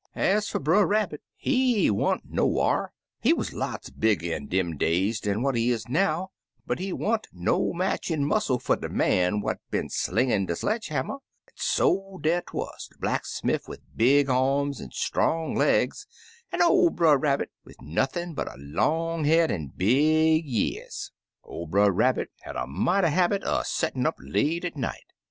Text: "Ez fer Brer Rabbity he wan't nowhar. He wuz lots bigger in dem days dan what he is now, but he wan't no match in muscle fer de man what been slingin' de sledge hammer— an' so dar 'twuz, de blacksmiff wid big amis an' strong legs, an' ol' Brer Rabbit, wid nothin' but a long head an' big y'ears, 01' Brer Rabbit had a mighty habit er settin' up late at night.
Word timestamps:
"Ez 0.15 0.49
fer 0.49 0.57
Brer 0.57 0.87
Rabbity 0.87 1.21
he 1.35 1.91
wan't 1.91 2.23
nowhar. 2.25 2.91
He 3.19 3.33
wuz 3.33 3.53
lots 3.53 3.91
bigger 3.91 4.33
in 4.33 4.47
dem 4.47 4.75
days 4.75 5.19
dan 5.19 5.43
what 5.43 5.53
he 5.53 5.69
is 5.69 5.87
now, 5.87 6.31
but 6.65 6.79
he 6.79 6.91
wan't 6.91 7.27
no 7.31 7.71
match 7.71 8.09
in 8.09 8.25
muscle 8.25 8.57
fer 8.57 8.75
de 8.77 8.89
man 8.89 9.41
what 9.41 9.59
been 9.69 9.89
slingin' 9.91 10.47
de 10.47 10.55
sledge 10.55 10.87
hammer— 10.87 11.17
an' 11.49 11.53
so 11.53 12.17
dar 12.19 12.41
'twuz, 12.41 12.87
de 12.89 12.97
blacksmiff 12.97 13.67
wid 13.67 13.83
big 13.95 14.27
amis 14.27 14.81
an' 14.81 14.89
strong 14.89 15.53
legs, 15.55 16.07
an' 16.51 16.63
ol' 16.63 16.89
Brer 16.89 17.17
Rabbit, 17.19 17.51
wid 17.63 17.75
nothin' 17.79 18.33
but 18.33 18.47
a 18.47 18.55
long 18.57 19.25
head 19.25 19.51
an' 19.51 19.67
big 19.77 20.45
y'ears, 20.47 21.11
01' 21.43 21.69
Brer 21.69 21.91
Rabbit 21.91 22.31
had 22.39 22.55
a 22.55 22.65
mighty 22.65 23.09
habit 23.09 23.43
er 23.43 23.61
settin' 23.63 24.07
up 24.07 24.15
late 24.19 24.65
at 24.65 24.75
night. 24.75 25.13